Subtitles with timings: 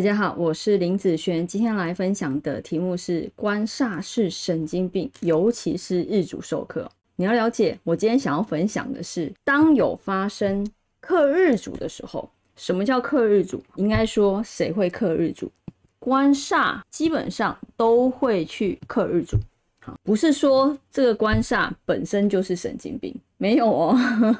[0.00, 6.90] 大家好，我是林子轩，今天来分享的题目是官煞是神经病，尤其是日主授课。
[7.16, 10.66] 你要了解，我今天想要分享的是，当有发生
[11.02, 13.62] 克日主的时候，什么叫克日主？
[13.74, 15.52] 应该说谁会克日主？
[15.98, 19.36] 官煞基本上都会去克日主。
[20.02, 23.98] 不是说这个官煞本身就是神经病，没有哦，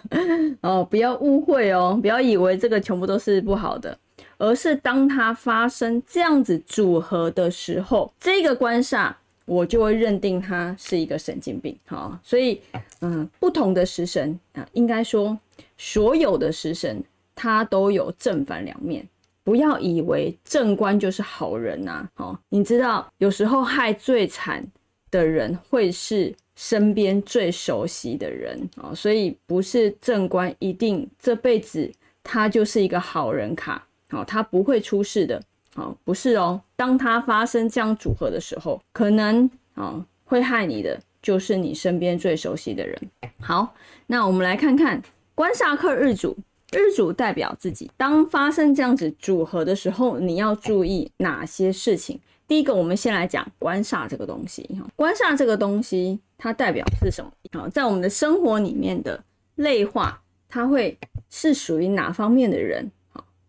[0.62, 3.99] 哦，不要误会哦，不要以为这个全部都是不好的。
[4.40, 9.13] 而是当它发生这样子组合的时候，这个官煞
[9.44, 11.79] 我就会认定它是一个神经病。
[11.86, 12.58] 好，所以
[13.03, 15.39] 嗯，不同的食神啊，应该说
[15.76, 17.04] 所有的食神
[17.35, 19.07] 它都有正反两面，
[19.44, 22.08] 不要以为正官就是好人呐。
[22.14, 24.66] 好，你知道有时候害最惨
[25.11, 33.86] 的人会是身边最熟悉的人啊，所以不是正官一定这辈子他就是一个好人卡。
[34.11, 35.41] 好，他不会出事的。
[35.75, 36.61] 好，不是哦。
[36.75, 43.00] 当他发生这样组合的时候，可能啊会害你的就是你身边最熟悉的人。
[43.41, 43.75] 好，
[44.08, 45.00] 那我们来看看
[45.34, 46.36] 官煞克日主，
[46.72, 47.89] 日主代表自己。
[47.97, 52.19] 当发生这样子组合的时候，你要注意哪些事情？
[52.48, 54.69] 第一个，我们先来讲官煞这个东西。
[54.80, 57.30] 哈，官煞这个东西它代表是什么？
[57.52, 59.22] 好，在我们的生活里面的
[59.55, 62.91] 类化，它会是属于哪方面的人？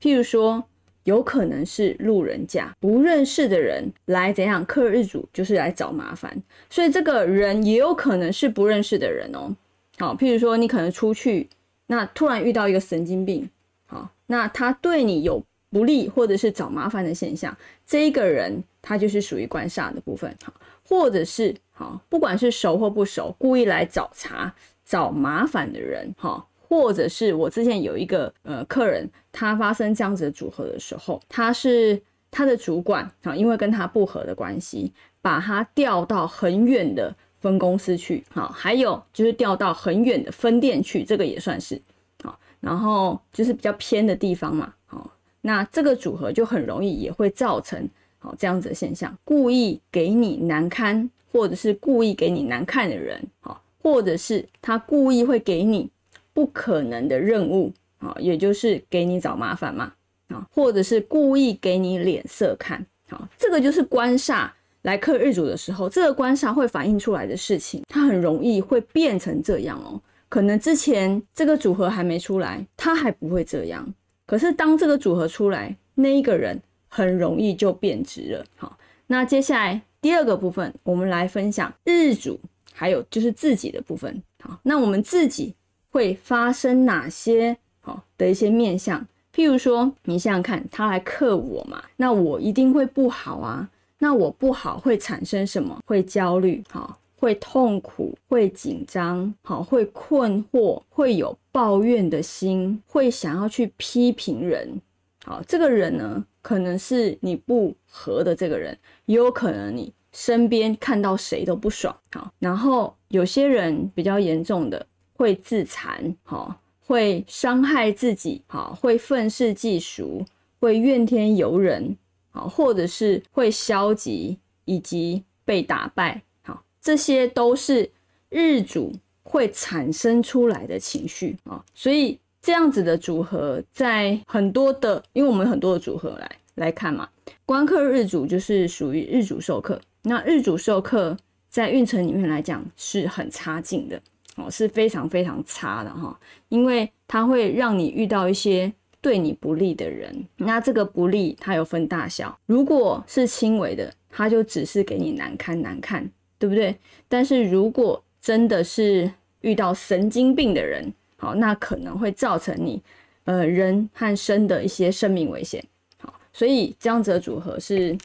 [0.02, 0.64] 譬如说，
[1.04, 9.56] 有可能是路人甲不认识的人来怎样克日主，就是来找麻烦，所以这个人也有可能是不认识的人哦。
[10.00, 11.48] 好，譬如说你可能出去，
[11.86, 13.48] 那突然遇到一个神经病，
[13.86, 20.54] 好，那他对你有不利或者是找麻烦的现象，这一个人他就是属于官煞的部分，好，
[20.88, 26.46] 或者是好，不管是熟或不熟，故意来找茬、找麻烦的人，哈。
[26.72, 34.90] 或者是我之前有一个呃客人，他发生这样子的组合的时候，他是他的主管啊，因为跟他不合的关系，
[35.22, 41.78] 把他调到很远的分公司去，好，还有就是调到很远的分店去，这个也算是
[42.24, 47.86] 好，然后就是比较偏的地方嘛，好，那这个组合就很容易也会造成
[48.20, 55.90] 好这样子的现象，故意给你难堪，或者是故意给你难看的人，好，或者是他故意会给你。
[56.34, 59.94] 不可能的任务啊，也就是给你找麻烦嘛
[60.28, 64.50] 啊，或者是故意给你脸色看啊，这个就是官煞
[64.84, 70.02] 来克日主的时候，这个官煞会反映出来的事情，它很容易会变成这样哦。
[70.30, 73.94] 可能之前这个组合还没出来，他还不会这样，
[74.26, 78.46] 可是当这个组合出来，那一个人很容易就变质了。
[78.56, 78.78] 好，
[79.08, 82.40] 那接下来第二个部分，我们来分享日主
[82.74, 84.24] 还有就是自己的部分。
[84.42, 85.54] 好，那我们自己。
[85.92, 89.06] 会发生哪些好的一些面相？
[89.36, 93.70] 譬如说，你想想看，他来克我嘛，那我一定会不好啊。
[94.00, 95.80] 那我不好会产生什么？
[95.86, 104.82] 会焦虑，好，会痛苦，会紧张，好，会困惑，会有抱怨的心，会想要去批评人。
[105.24, 108.76] 好，这个人呢，可能是你不和的这个人，
[109.06, 111.96] 也有可能你身边看到谁都不爽。
[112.12, 114.86] 好，然后有些人比较严重的。
[115.22, 120.26] 会自残，哈，会伤害自己，哈，会愤世嫉俗，
[120.60, 121.96] 会怨天尤人，
[122.32, 127.88] 好，或者是会消极，以及被打败，好，这些都是
[128.30, 128.92] 日主
[129.22, 131.64] 会产生出来的情绪啊。
[131.76, 137.08] 所以这样子的组合，在很多的，因为我们很多的组合来来看嘛，
[137.46, 141.16] 官克日主就是属于日主授课，那日主授课
[141.48, 144.02] 在运程里面来讲是很差劲的。
[144.38, 146.18] 哦，是非常非常差的哈，
[146.50, 148.72] 因为它会让你遇到一些
[149.02, 150.26] 对你不利的人。
[150.38, 152.40] 那这个不利，它有分大小。
[152.46, 156.10] 如果是轻微的，它就只是给你难堪难看，
[156.40, 156.76] 对不对？
[157.10, 159.12] 但是如果真的是
[159.42, 162.82] 遇到神经病的人，好，那可能会造成你
[163.26, 165.64] 呃人和生的一些生命危险。
[166.00, 167.98] 好，所以这样子的组合是，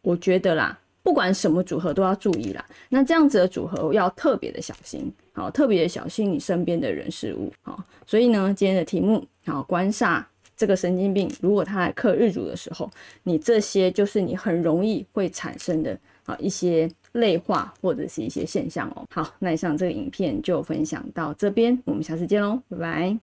[0.00, 0.78] 我觉得啦。
[1.06, 2.66] 不管什么组合都要注意啦。
[2.88, 7.80] 那这样子的组合要特别的小心，好，特别的小心你身边的人事物，好。
[8.04, 10.20] 所以呢，今天的题目，好，官煞
[10.56, 12.90] 这个神经病，如果他来克日主的时候，
[13.22, 19.06] 你这些就是你很容易会产生的啊一些类化或者是一些现象哦。
[19.08, 23.14] 好，那以上这个影片就分享到这边，我们下次见喽，拜拜。